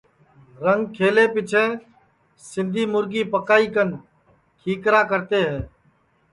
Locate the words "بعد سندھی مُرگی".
1.51-3.23